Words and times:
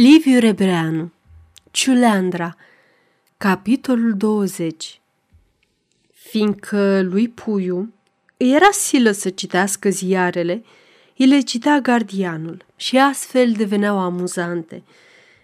Liviu 0.00 0.38
Rebreanu 0.38 1.12
Ciuleandra 1.70 2.56
Capitolul 3.36 4.14
20 4.16 5.00
Fiindcă 6.12 7.02
lui 7.02 7.28
Puiu 7.28 7.92
îi 8.36 8.54
era 8.54 8.70
silă 8.70 9.10
să 9.10 9.30
citească 9.30 9.88
ziarele, 9.90 10.64
îi 11.16 11.26
le 11.26 11.40
citea 11.40 11.80
gardianul 11.80 12.64
și 12.76 12.98
astfel 12.98 13.52
deveneau 13.52 13.98
amuzante. 13.98 14.82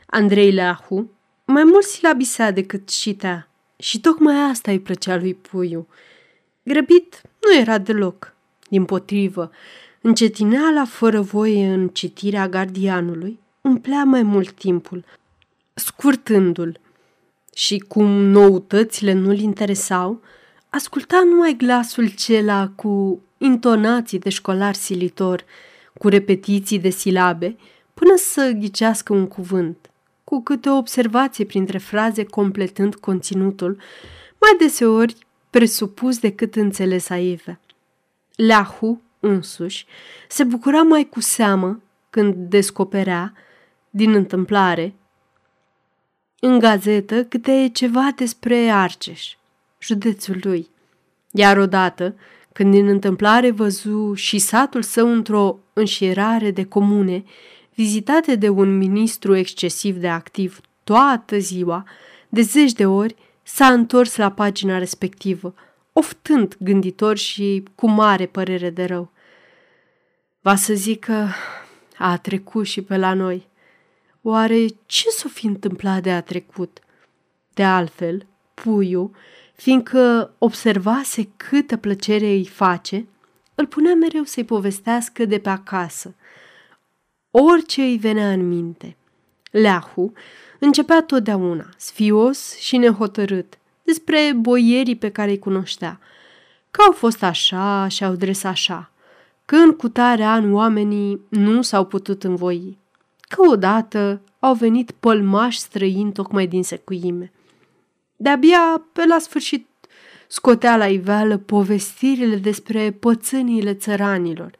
Andrei 0.06 0.52
Leahu 0.52 1.10
mai 1.44 1.64
mult 1.64 1.84
silabisea 1.84 2.50
decât 2.50 2.88
citea 2.90 3.48
și 3.76 4.00
tocmai 4.00 4.50
asta 4.50 4.70
îi 4.70 4.80
plăcea 4.80 5.16
lui 5.16 5.34
Puiu. 5.34 5.88
Grăbit 6.62 7.22
nu 7.40 7.60
era 7.60 7.78
deloc. 7.78 8.34
Din 8.68 8.84
potrivă, 8.84 9.50
încetineala 10.00 10.84
fără 10.84 11.20
voie 11.20 11.66
în 11.66 11.88
citirea 11.88 12.48
gardianului 12.48 13.42
umplea 13.68 14.04
mai 14.04 14.22
mult 14.22 14.52
timpul, 14.52 15.04
scurtându-l. 15.74 16.80
Și 17.54 17.78
cum 17.78 18.10
noutățile 18.10 19.12
nu-l 19.12 19.38
interesau, 19.38 20.22
asculta 20.68 21.22
numai 21.24 21.54
glasul 21.56 22.08
cela 22.08 22.68
cu 22.68 23.22
intonații 23.38 24.18
de 24.18 24.28
școlar 24.28 24.74
silitor, 24.74 25.44
cu 25.98 26.08
repetiții 26.08 26.78
de 26.78 26.88
silabe, 26.88 27.56
până 27.94 28.12
să 28.16 28.52
ghicească 28.58 29.12
un 29.12 29.26
cuvânt, 29.26 29.90
cu 30.24 30.42
câte 30.42 30.68
o 30.68 30.76
observație 30.76 31.44
printre 31.44 31.78
fraze 31.78 32.24
completând 32.24 32.94
conținutul, 32.94 33.80
mai 34.40 34.56
deseori 34.58 35.16
presupus 35.50 36.18
decât 36.18 36.56
înțeles 36.56 37.08
aieve. 37.08 37.60
Leahu, 38.36 39.00
însuși, 39.20 39.86
se 40.28 40.44
bucura 40.44 40.82
mai 40.82 41.08
cu 41.08 41.20
seamă 41.20 41.80
când 42.10 42.34
descoperea 42.34 43.32
din 43.96 44.14
întâmplare, 44.14 44.94
în 46.40 46.58
gazetă 46.58 47.24
câte 47.24 47.70
ceva 47.72 48.08
despre 48.16 48.56
Arceș, 48.56 49.32
județul 49.78 50.40
lui. 50.42 50.68
Iar 51.30 51.58
odată, 51.58 52.14
când 52.52 52.72
din 52.72 52.88
întâmplare 52.88 53.50
văzu 53.50 54.14
și 54.14 54.38
satul 54.38 54.82
său 54.82 55.12
într-o 55.12 55.58
înșierare 55.72 56.50
de 56.50 56.64
comune, 56.64 57.24
vizitate 57.74 58.34
de 58.34 58.48
un 58.48 58.78
ministru 58.78 59.34
excesiv 59.34 59.96
de 59.96 60.08
activ 60.08 60.60
toată 60.84 61.38
ziua, 61.38 61.84
de 62.28 62.40
zeci 62.40 62.72
de 62.72 62.86
ori, 62.86 63.16
s-a 63.42 63.66
întors 63.66 64.16
la 64.16 64.30
pagina 64.30 64.78
respectivă, 64.78 65.54
oftând 65.92 66.56
gânditor 66.58 67.16
și 67.16 67.62
cu 67.74 67.88
mare 67.88 68.26
părere 68.26 68.70
de 68.70 68.84
rău. 68.84 69.10
Va 70.40 70.54
să 70.54 70.74
zic 70.74 71.04
că 71.04 71.26
a 71.98 72.16
trecut 72.16 72.66
și 72.66 72.82
pe 72.82 72.96
la 72.96 73.14
noi. 73.14 73.52
Oare 74.26 74.66
ce 74.86 75.08
s-o 75.08 75.28
fi 75.28 75.46
întâmplat 75.46 76.02
de 76.02 76.12
a 76.12 76.22
trecut? 76.22 76.78
De 77.54 77.64
altfel, 77.64 78.26
puiul, 78.54 79.10
fiindcă 79.54 80.34
observase 80.38 81.28
câtă 81.36 81.76
plăcere 81.76 82.26
îi 82.26 82.46
face, 82.46 83.06
îl 83.54 83.66
punea 83.66 83.94
mereu 83.94 84.22
să-i 84.22 84.44
povestească 84.44 85.24
de 85.24 85.38
pe 85.38 85.48
acasă, 85.48 86.14
orice 87.30 87.82
îi 87.82 87.96
venea 87.96 88.30
în 88.30 88.48
minte. 88.48 88.96
Leahu 89.50 90.12
începea 90.58 91.02
totdeauna, 91.02 91.68
sfios 91.76 92.56
și 92.58 92.76
nehotărât, 92.76 93.58
despre 93.82 94.32
boierii 94.36 94.96
pe 94.96 95.10
care 95.10 95.30
îi 95.30 95.38
cunoștea, 95.38 96.00
că 96.70 96.82
au 96.86 96.92
fost 96.92 97.22
așa 97.22 97.88
și 97.88 98.04
au 98.04 98.14
dres 98.14 98.44
așa, 98.44 98.90
când 99.44 99.74
cu 99.74 99.88
tare 99.88 100.22
ani 100.22 100.52
oamenii 100.52 101.20
nu 101.28 101.62
s-au 101.62 101.84
putut 101.84 102.24
învoi, 102.24 102.78
că 103.34 103.50
odată 103.50 104.20
au 104.38 104.54
venit 104.54 104.90
pălmași 104.90 105.58
străini 105.58 106.12
tocmai 106.12 106.46
din 106.46 106.62
secuime. 106.62 107.32
De-abia 108.16 108.82
pe 108.92 109.06
la 109.06 109.18
sfârșit 109.18 109.66
scotea 110.28 110.76
la 110.76 110.86
iveală 110.86 111.38
povestirile 111.38 112.36
despre 112.36 112.90
pățâniile 112.90 113.74
țăranilor, 113.74 114.50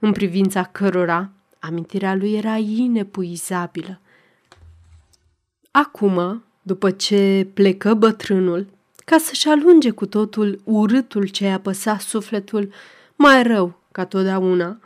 în 0.00 0.12
privința 0.12 0.62
cărora 0.62 1.30
amintirea 1.58 2.14
lui 2.14 2.34
era 2.34 2.56
inepuizabilă. 2.56 4.00
Acum, 5.70 6.44
după 6.62 6.90
ce 6.90 7.48
plecă 7.54 7.94
bătrânul, 7.94 8.66
ca 9.04 9.18
să-și 9.18 9.48
alunge 9.48 9.90
cu 9.90 10.06
totul 10.06 10.60
urâtul 10.64 11.26
ce 11.26 11.44
i-a 11.44 11.60
păsat 11.60 12.00
sufletul 12.00 12.72
mai 13.16 13.42
rău 13.42 13.78
ca 13.92 14.04
totdeauna, 14.04 14.78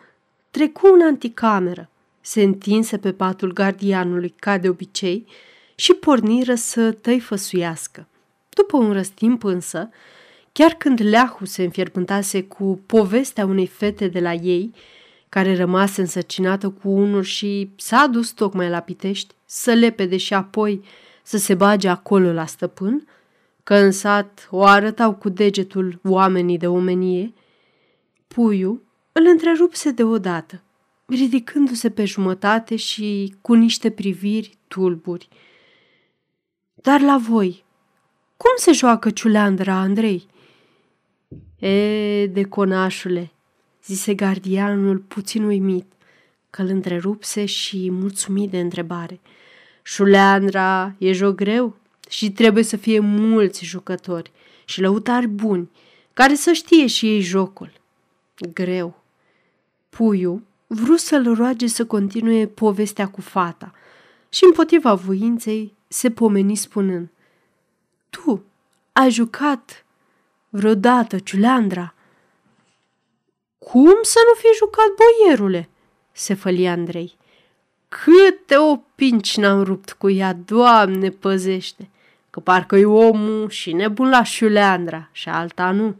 trecu 0.50 0.86
în 0.94 1.02
anticameră, 1.06 1.91
se 2.28 2.42
întinse 2.42 2.98
pe 2.98 3.12
patul 3.12 3.52
gardianului 3.52 4.34
ca 4.38 4.58
de 4.58 4.68
obicei 4.68 5.26
și 5.74 5.92
porniră 5.92 6.54
să 6.54 6.92
tăifăsuiască. 6.92 8.06
După 8.48 8.76
un 8.76 8.92
răstimp 8.92 9.44
însă, 9.44 9.88
chiar 10.52 10.72
când 10.72 11.00
leahu 11.02 11.44
se 11.44 11.62
înfierbântase 11.62 12.42
cu 12.42 12.80
povestea 12.86 13.44
unei 13.44 13.66
fete 13.66 14.08
de 14.08 14.20
la 14.20 14.32
ei, 14.32 14.74
care 15.28 15.56
rămase 15.56 16.00
însăcinată 16.00 16.68
cu 16.68 16.88
unul 16.88 17.22
și 17.22 17.70
s-a 17.76 18.06
dus 18.06 18.30
tocmai 18.30 18.68
la 18.68 18.80
Pitești 18.80 19.34
să 19.44 19.72
lepede 19.72 20.16
și 20.16 20.34
apoi 20.34 20.84
să 21.22 21.36
se 21.36 21.54
bage 21.54 21.88
acolo 21.88 22.32
la 22.32 22.46
stăpân, 22.46 23.06
că 23.64 23.74
în 23.74 23.90
sat 23.90 24.48
o 24.50 24.64
arătau 24.64 25.14
cu 25.14 25.28
degetul 25.28 26.00
oamenii 26.04 26.58
de 26.58 26.66
omenie, 26.66 27.32
puiul 28.26 28.82
îl 29.12 29.26
întrerupse 29.26 29.90
deodată 29.90 30.62
ridicându-se 31.08 31.91
pe 31.91 32.04
jumătate 32.04 32.76
și 32.76 33.34
cu 33.41 33.54
niște 33.54 33.91
priviri 33.91 34.58
tulburi. 34.69 35.28
Dar 36.74 37.00
la 37.00 37.19
voi, 37.28 37.64
cum 38.36 38.50
se 38.56 38.72
joacă 38.72 39.10
ciuleandra, 39.10 39.74
Andrei? 39.74 40.26
E, 41.58 42.26
de 42.26 42.42
conașule, 42.42 43.30
zise 43.84 44.14
gardianul 44.14 44.98
puțin 44.98 45.44
uimit, 45.44 45.92
că 46.50 46.62
îl 46.62 46.69
întrerupse 46.69 47.44
și 47.44 47.90
mulțumit 47.90 48.50
de 48.50 48.58
întrebare. 48.58 49.20
Șuleandra 49.82 50.94
e 50.98 51.12
joc 51.12 51.34
greu 51.34 51.76
și 52.08 52.30
trebuie 52.30 52.64
să 52.64 52.76
fie 52.76 52.98
mulți 52.98 53.64
jucători 53.64 54.30
și 54.64 54.80
lăutari 54.80 55.26
buni, 55.26 55.70
care 56.12 56.34
să 56.34 56.52
știe 56.52 56.86
și 56.86 57.06
ei 57.06 57.20
jocul. 57.20 57.72
Greu. 58.52 59.02
Puiul 59.88 60.42
vrut 60.68 60.98
să-l 60.98 61.34
roage 61.34 61.66
să 61.66 61.86
continue 61.86 62.46
povestea 62.46 63.08
cu 63.08 63.20
fata 63.20 63.72
și 64.28 64.44
împotriva 64.44 64.94
voinței 64.94 65.74
se 65.88 66.10
pomeni 66.10 66.54
spunând 66.56 67.08
Tu 68.10 68.44
ai 68.92 69.10
jucat 69.10 69.84
vreodată, 70.48 71.18
Ciuleandra?" 71.18 71.94
Cum 73.58 73.96
să 74.02 74.18
nu 74.26 74.34
fi 74.40 74.56
jucat, 74.56 74.86
boierule?" 74.96 75.68
se 76.12 76.34
fălia 76.34 76.72
Andrei. 76.72 77.16
Câte 77.88 78.56
o 78.56 78.76
pinci 78.76 79.36
n-am 79.36 79.62
rupt 79.62 79.92
cu 79.92 80.10
ea, 80.10 80.32
Doamne 80.32 81.10
păzește, 81.10 81.88
că 82.30 82.40
parcă-i 82.40 82.84
omul 82.84 83.48
și 83.48 83.72
nebun 83.72 84.08
la 84.08 84.22
Șuleandra 84.22 85.08
și 85.12 85.28
alta 85.28 85.70
nu. 85.70 85.96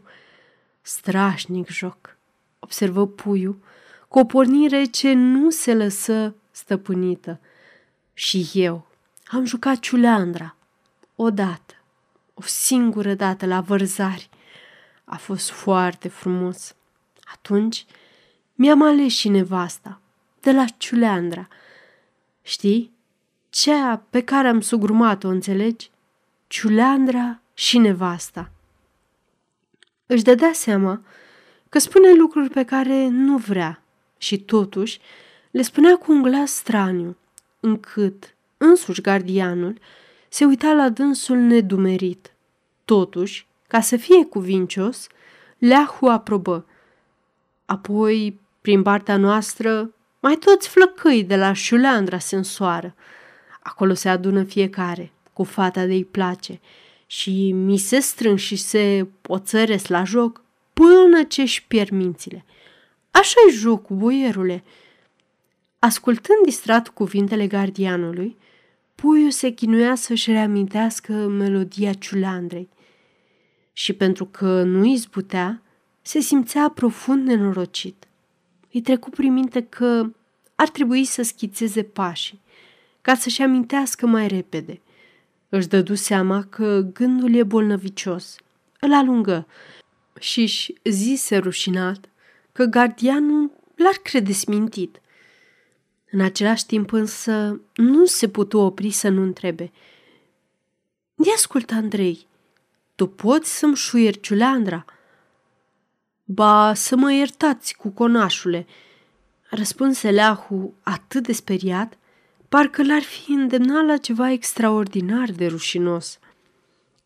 Strașnic 0.81 1.69
joc, 1.69 2.17
observă 2.59 3.07
puiul, 3.07 3.57
cu 4.09 4.19
o 4.19 4.25
pornire 4.25 4.83
ce 4.83 5.13
nu 5.13 5.49
se 5.49 5.73
lăsă 5.73 6.35
stăpânită. 6.51 7.39
Și 8.13 8.49
eu 8.53 8.87
am 9.27 9.45
jucat 9.45 9.79
ciuleandra 9.79 10.55
odată, 11.15 11.73
o 12.33 12.41
singură 12.41 13.13
dată 13.13 13.45
la 13.45 13.61
vărzari. 13.61 14.29
A 15.03 15.17
fost 15.17 15.49
foarte 15.49 16.07
frumos. 16.07 16.75
Atunci 17.33 17.85
mi-am 18.55 18.81
ales 18.81 19.11
și 19.11 19.29
nevasta, 19.29 20.01
de 20.41 20.51
la 20.51 20.65
ciuleandra. 20.77 21.47
Știi? 22.41 22.93
Cea 23.49 24.03
pe 24.09 24.23
care 24.23 24.47
am 24.47 24.61
sugrumat-o, 24.61 25.27
înțelegi? 25.27 25.91
Ciuleandra 26.47 27.39
și 27.53 27.77
nevasta. 27.77 28.51
Își 30.05 30.23
dădea 30.23 30.53
seama 30.53 31.01
că 31.69 31.79
spune 31.79 32.13
lucruri 32.13 32.49
pe 32.49 32.65
care 32.65 33.07
nu 33.07 33.37
vrea 33.37 33.83
și 34.19 34.39
totuși 34.39 34.99
le 35.51 35.61
spunea 35.61 35.97
cu 35.97 36.11
un 36.11 36.21
glas 36.21 36.51
straniu, 36.51 37.17
încât 37.59 38.35
însuși 38.57 39.01
gardianul 39.01 39.77
se 40.29 40.45
uita 40.45 40.71
la 40.71 40.89
dânsul 40.89 41.37
nedumerit. 41.37 42.33
Totuși, 42.85 43.47
ca 43.67 43.81
să 43.81 43.97
fie 43.97 44.25
cuvincios, 44.25 45.07
Leahu 45.57 46.05
aprobă. 46.05 46.65
Apoi, 47.65 48.39
prin 48.61 48.81
partea 48.81 49.17
noastră, 49.17 49.93
mai 50.19 50.35
toți 50.35 50.69
flăcăi 50.69 51.23
de 51.23 51.35
la 51.35 51.53
șuleandra 51.53 52.19
se 52.19 52.35
însoară. 52.35 52.95
Acolo 53.59 53.93
se 53.93 54.09
adună 54.09 54.43
fiecare, 54.43 55.11
cu 55.33 55.43
fata 55.43 55.85
de-i 55.85 56.05
place, 56.05 56.59
și 57.05 57.51
mi 57.51 57.77
se 57.77 57.99
strâng 57.99 58.37
și 58.37 58.55
se 58.55 59.07
oțăresc 59.27 59.87
la 59.87 60.03
joc 60.03 60.41
până 60.73 61.23
ce-și 61.23 61.65
pierd 61.65 61.89
mințile– 61.89 62.45
Așa-i 63.11 63.51
jocul, 63.51 63.95
boierule. 63.95 64.63
Ascultând 65.79 66.39
distrat 66.43 66.87
cuvintele 66.87 67.47
gardianului, 67.47 68.37
puiul 68.95 69.31
se 69.31 69.49
chinuia 69.49 69.95
să-și 69.95 70.31
reamintească 70.31 71.13
melodia 71.13 71.93
ciulandrei. 71.93 72.69
Și 73.73 73.93
pentru 73.93 74.25
că 74.25 74.63
nu 74.63 74.85
izbutea, 74.85 75.61
se 76.01 76.19
simțea 76.19 76.69
profund 76.69 77.27
nenorocit. 77.27 78.07
Îi 78.71 78.81
trecu 78.81 79.09
prin 79.09 79.33
minte 79.33 79.61
că 79.63 80.11
ar 80.55 80.69
trebui 80.69 81.03
să 81.05 81.21
schițeze 81.21 81.83
pașii, 81.83 82.39
ca 83.01 83.15
să-și 83.15 83.41
amintească 83.41 84.07
mai 84.07 84.27
repede. 84.27 84.81
Își 85.49 85.67
dădu 85.67 85.95
seama 85.95 86.43
că 86.43 86.89
gândul 86.93 87.33
e 87.35 87.43
bolnăvicios. 87.43 88.35
Îl 88.79 88.93
alungă 88.93 89.47
și-și 90.19 90.73
zise 90.83 91.37
rușinat 91.37 92.09
că 92.51 92.63
gardianul 92.63 93.51
l-ar 93.75 93.95
crede 94.03 94.31
smintit. 94.31 95.01
În 96.11 96.21
același 96.21 96.65
timp 96.65 96.91
însă 96.91 97.61
nu 97.75 98.05
se 98.05 98.29
putu 98.29 98.57
opri 98.57 98.91
să 98.91 99.09
nu 99.09 99.21
întrebe. 99.21 99.71
Ia 101.25 101.33
ascultă, 101.35 101.73
Andrei, 101.73 102.27
tu 102.95 103.07
poți 103.07 103.57
să-mi 103.57 103.75
șuieri 103.75 104.19
ciuleandra?" 104.19 104.85
Ba, 106.31 106.73
să 106.73 106.95
mă 106.95 107.13
iertați 107.13 107.75
cu 107.75 107.89
conașule, 107.89 108.67
răspunse 109.49 110.09
Leahu 110.09 110.73
atât 110.81 111.23
de 111.23 111.33
speriat, 111.33 111.97
parcă 112.49 112.83
l-ar 112.83 113.01
fi 113.01 113.31
îndemnat 113.31 113.85
la 113.85 113.97
ceva 113.97 114.31
extraordinar 114.31 115.31
de 115.31 115.47
rușinos. 115.47 116.19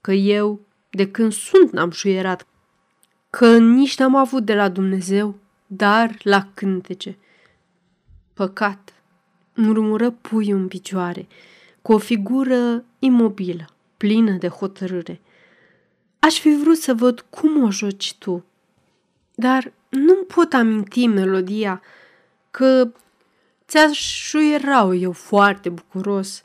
Că 0.02 0.12
eu, 0.12 0.60
de 0.90 1.12
când 1.12 1.34
sunt, 1.34 1.72
n-am 1.72 1.92
șuierat, 1.92 2.48
că 3.38 3.58
nici 3.58 3.98
n-am 3.98 4.16
avut 4.16 4.46
de 4.46 4.54
la 4.54 4.70
Dumnezeu, 4.70 5.36
dar 5.68 6.18
la 6.24 6.48
cântece. 6.54 7.18
Păcat, 8.34 8.94
murmură 9.54 10.12
puiul 10.12 10.60
în 10.60 10.68
picioare, 10.68 11.28
cu 11.82 11.94
o 11.94 11.98
figură 11.98 12.84
imobilă, 13.00 13.66
plină 13.98 14.32
de 14.32 14.48
hotărâre. 14.48 15.22
Aș 16.20 16.40
fi 16.40 16.58
vrut 16.62 16.78
să 16.78 16.94
văd 16.94 17.26
cum 17.30 17.64
o 17.64 17.72
joci 17.72 18.14
tu, 18.14 18.46
dar 19.36 19.74
nu 19.90 20.16
pot 20.16 20.54
aminti 20.54 21.08
melodia, 21.08 21.82
că 22.52 22.92
ți-aș 23.68 23.98
șuierau 24.00 24.96
eu 24.96 25.12
foarte 25.12 25.70
bucuros. 25.70 26.44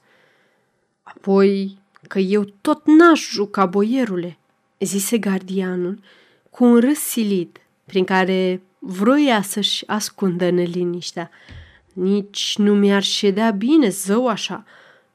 Apoi 1.02 1.78
că 2.08 2.18
eu 2.18 2.44
tot 2.60 2.86
n-aș 2.86 3.30
juca 3.30 3.66
boierule, 3.66 4.38
zise 4.78 5.18
gardianul 5.18 5.98
cu 6.58 6.64
un 6.64 6.80
râs 6.80 6.98
silit, 6.98 7.60
prin 7.84 8.04
care 8.04 8.62
vroia 8.78 9.42
să-și 9.42 9.86
ascundă 9.86 10.50
neliniștea. 10.50 11.30
Nici 11.92 12.54
nu 12.56 12.74
mi-ar 12.74 13.02
ședea 13.02 13.50
bine 13.50 13.88
zău 13.88 14.28
așa. 14.28 14.64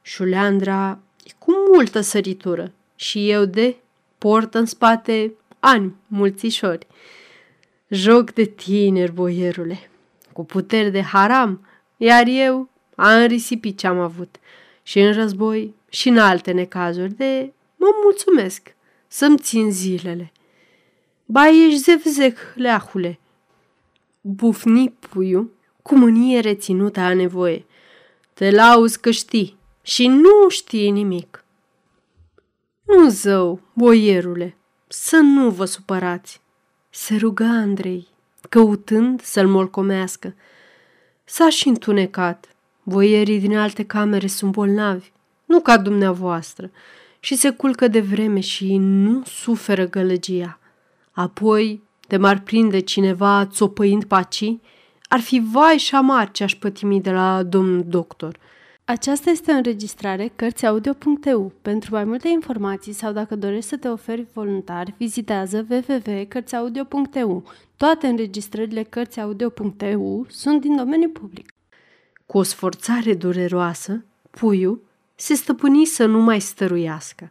Șuleandra 0.01 0.99
e 1.23 1.31
cu 1.37 1.51
multă 1.73 2.01
săritură 2.01 2.71
și 2.95 3.29
eu 3.29 3.45
de 3.45 3.75
port 4.17 4.53
în 4.53 4.65
spate 4.65 5.33
ani 5.59 5.95
mulțișori. 6.07 6.87
Joc 7.87 8.31
de 8.31 8.43
tineri, 8.43 9.11
boierule, 9.11 9.89
cu 10.33 10.45
puteri 10.45 10.91
de 10.91 11.01
haram, 11.01 11.67
iar 11.97 12.23
eu 12.27 12.69
am 12.95 13.25
risipit 13.25 13.77
ce 13.77 13.87
am 13.87 13.99
avut 13.99 14.35
și 14.83 14.99
în 14.99 15.13
război 15.13 15.73
și 15.89 16.07
în 16.09 16.17
alte 16.17 16.51
necazuri 16.51 17.13
de 17.13 17.53
mă 17.75 17.87
mulțumesc 18.03 18.75
să-mi 19.07 19.37
țin 19.37 19.71
zilele. 19.71 20.31
Ba 21.25 21.47
ești 21.47 21.77
zevzec, 21.77 22.37
leahule. 22.55 23.19
Bufni 24.21 24.89
puiu 24.89 25.51
cu 25.81 25.95
mânie 25.95 26.39
reținută 26.39 26.99
a 26.99 27.13
nevoie. 27.13 27.65
Te 28.33 28.51
lauzi 28.51 28.99
că 28.99 29.11
știi 29.11 29.57
și 29.81 30.07
nu 30.07 30.49
știi 30.49 30.91
nimic. 30.91 31.43
Nu 32.83 33.09
zău, 33.09 33.61
boierule, 33.73 34.57
să 34.87 35.17
nu 35.17 35.49
vă 35.49 35.65
supărați, 35.65 36.41
se 36.89 37.15
ruga 37.15 37.45
Andrei, 37.45 38.07
căutând 38.49 39.21
să-l 39.21 39.47
molcomească. 39.47 40.35
S-a 41.23 41.49
și 41.49 41.67
întunecat. 41.67 42.47
Boierii 42.83 43.39
din 43.39 43.57
alte 43.57 43.85
camere 43.85 44.27
sunt 44.27 44.51
bolnavi, 44.51 45.11
nu 45.45 45.59
ca 45.59 45.77
dumneavoastră, 45.77 46.71
și 47.19 47.35
se 47.35 47.49
culcă 47.49 47.87
de 47.87 47.99
vreme 48.01 48.39
și 48.39 48.77
nu 48.77 49.23
suferă 49.25 49.87
gălăgia. 49.87 50.59
Apoi, 51.13 51.81
de 52.07 52.17
m-ar 52.17 52.39
prinde 52.39 52.79
cineva 52.79 53.45
țopăind 53.45 54.03
pacii, 54.03 54.61
ar 55.07 55.19
fi 55.19 55.41
vai 55.51 55.77
și 55.77 55.85
șamar 55.85 56.31
ce 56.31 56.43
aș 56.43 56.55
pătimi 56.55 57.01
de 57.01 57.11
la 57.11 57.43
domnul 57.43 57.83
doctor. 57.87 58.37
Aceasta 58.85 59.29
este 59.29 59.51
o 59.51 59.55
înregistrare 59.55 60.31
Cărțiaudio.eu. 60.35 61.51
Pentru 61.61 61.93
mai 61.93 62.03
multe 62.03 62.27
informații 62.27 62.93
sau 62.93 63.11
dacă 63.11 63.35
dorești 63.35 63.69
să 63.69 63.77
te 63.77 63.87
oferi 63.87 64.27
voluntar, 64.33 64.93
vizitează 64.97 65.65
www.cărțiaudio.eu. 65.69 67.43
Toate 67.77 68.07
înregistrările 68.07 68.83
Cărțiaudio.eu 68.83 70.25
sunt 70.29 70.61
din 70.61 70.75
domeniu 70.75 71.09
public. 71.09 71.53
Cu 72.25 72.37
o 72.37 72.43
sforțare 72.43 73.13
dureroasă, 73.13 74.05
puiul 74.29 74.83
se 75.15 75.33
stăpâni 75.33 75.85
să 75.85 76.05
nu 76.05 76.21
mai 76.21 76.41
stăruiască. 76.41 77.29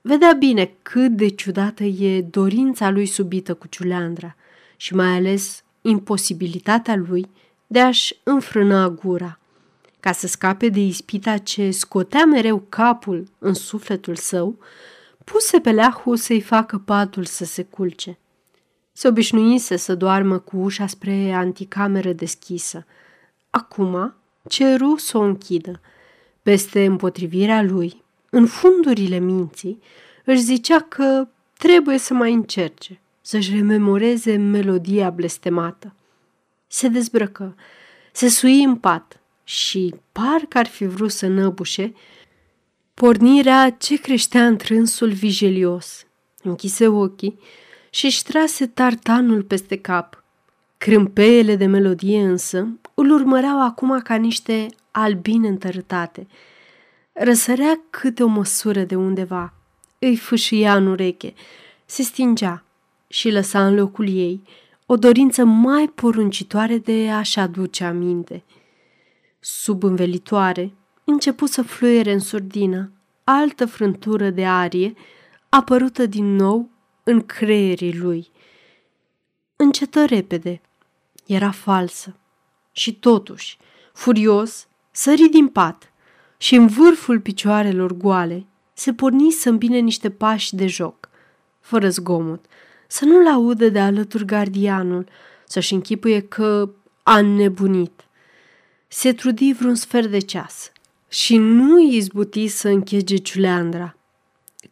Vedea 0.00 0.32
bine 0.32 0.72
cât 0.82 1.10
de 1.10 1.28
ciudată 1.28 1.84
e 1.84 2.20
dorința 2.20 2.90
lui 2.90 3.06
subită 3.06 3.54
cu 3.54 3.66
ciuleandra 3.66 4.36
și 4.76 4.94
mai 4.94 5.16
ales 5.16 5.62
imposibilitatea 5.80 6.96
lui 6.96 7.30
de 7.66 7.80
a-și 7.80 8.16
înfrâna 8.22 8.88
gura. 8.88 9.38
Ca 10.00 10.12
să 10.12 10.26
scape 10.26 10.68
de 10.68 10.80
ispita 10.80 11.38
ce 11.38 11.70
scotea 11.70 12.24
mereu 12.24 12.64
capul 12.68 13.28
în 13.38 13.54
sufletul 13.54 14.16
său, 14.16 14.58
puse 15.24 15.60
pe 15.60 15.70
leahu 15.70 16.14
să-i 16.14 16.40
facă 16.40 16.78
patul 16.78 17.24
să 17.24 17.44
se 17.44 17.62
culce. 17.62 18.18
Se 18.92 19.08
obișnuise 19.08 19.76
să 19.76 19.94
doarmă 19.94 20.38
cu 20.38 20.56
ușa 20.56 20.86
spre 20.86 21.32
anticameră 21.32 22.12
deschisă. 22.12 22.86
Acum 23.50 24.14
ceru 24.48 24.96
să 24.96 25.18
o 25.18 25.20
închidă. 25.20 25.80
Peste 26.42 26.84
împotrivirea 26.84 27.62
lui, 27.62 28.02
în 28.30 28.46
fundurile 28.46 29.18
minții, 29.18 29.82
își 30.24 30.40
zicea 30.40 30.80
că 30.80 31.28
trebuie 31.58 31.98
să 31.98 32.14
mai 32.14 32.32
încerce, 32.32 33.00
să-și 33.20 33.54
rememoreze 33.54 34.36
melodia 34.36 35.10
blestemată. 35.10 35.94
Se 36.66 36.88
dezbrăcă, 36.88 37.56
se 38.12 38.28
sui 38.28 38.62
în 38.62 38.76
pat 38.76 39.20
și, 39.44 39.94
parcă 40.12 40.58
ar 40.58 40.66
fi 40.66 40.84
vrut 40.86 41.10
să 41.10 41.26
năbușe, 41.26 41.94
pornirea 42.94 43.70
ce 43.70 44.00
creștea 44.00 44.46
în 44.46 44.56
trânsul 44.56 45.10
vigelios. 45.10 46.06
Închise 46.42 46.88
ochii 46.88 47.38
și 47.90 48.04
își 48.04 48.24
trase 48.24 48.66
tartanul 48.66 49.42
peste 49.42 49.76
cap. 49.76 50.24
Crâmpeele 50.78 51.56
de 51.56 51.66
melodie 51.66 52.22
însă 52.22 52.68
îl 52.94 53.10
urmăreau 53.10 53.62
acum 53.62 54.00
ca 54.00 54.14
niște 54.14 54.66
albine 54.90 55.48
întărâtate. 55.48 56.26
Răsărea 57.22 57.80
câte 57.90 58.22
o 58.22 58.26
măsură 58.26 58.82
de 58.82 58.96
undeva, 58.96 59.52
îi 59.98 60.16
fâșia 60.16 60.76
în 60.76 60.86
ureche, 60.86 61.34
se 61.84 62.02
stingea 62.02 62.64
și 63.08 63.30
lăsa 63.30 63.66
în 63.66 63.74
locul 63.74 64.08
ei 64.08 64.42
o 64.86 64.96
dorință 64.96 65.44
mai 65.44 65.88
poruncitoare 65.88 66.78
de 66.78 67.10
a-și 67.10 67.38
aduce 67.38 67.84
aminte. 67.84 68.44
Sub 69.40 69.82
învelitoare, 69.82 70.72
începu 71.04 71.46
să 71.46 71.62
fluiere 71.62 72.12
în 72.12 72.18
surdină 72.18 72.92
altă 73.24 73.66
frântură 73.66 74.30
de 74.30 74.46
arie, 74.46 74.94
apărută 75.48 76.06
din 76.06 76.34
nou 76.34 76.70
în 77.02 77.20
creierii 77.20 77.98
lui. 77.98 78.30
Încetă 79.56 80.04
repede. 80.04 80.60
Era 81.26 81.50
falsă. 81.50 82.16
Și 82.72 82.94
totuși, 82.94 83.58
furios, 83.92 84.66
sări 84.90 85.28
din 85.28 85.48
pat 85.48 85.89
și 86.42 86.54
în 86.54 86.66
vârful 86.66 87.20
picioarelor 87.20 87.92
goale 87.92 88.46
se 88.72 88.92
porni 88.92 89.30
să 89.30 89.48
îmbine 89.48 89.78
niște 89.78 90.10
pași 90.10 90.54
de 90.54 90.66
joc, 90.66 91.08
fără 91.60 91.88
zgomot, 91.88 92.44
să 92.86 93.04
nu-l 93.04 93.26
audă 93.26 93.68
de 93.68 93.80
alături 93.80 94.24
gardianul, 94.24 95.08
să-și 95.46 95.74
închipuie 95.74 96.20
că 96.20 96.70
a 97.02 97.20
nebunit. 97.20 98.04
Se 98.88 99.12
trudi 99.12 99.52
vreun 99.52 99.74
sfert 99.74 100.10
de 100.10 100.18
ceas 100.18 100.72
și 101.08 101.36
nu 101.36 101.80
izbuti 101.80 102.48
să 102.48 102.68
închege 102.68 103.16
ciuleandra. 103.16 103.96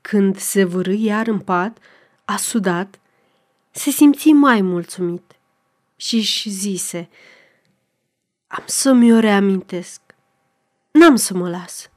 Când 0.00 0.36
se 0.36 0.64
vârâ 0.64 0.92
iar 0.92 1.26
în 1.26 1.38
pat, 1.38 1.78
a 2.24 2.36
sudat, 2.36 3.00
se 3.70 3.90
simți 3.90 4.28
mai 4.28 4.60
mulțumit 4.60 5.36
și 5.96 6.16
își 6.16 6.50
zise, 6.50 7.08
am 8.46 8.64
să 8.66 8.92
mi-o 8.92 9.18
reamintesc, 9.18 10.00
n-am 10.98 11.16
să 11.16 11.34
mă 11.34 11.48
las. 11.48 11.90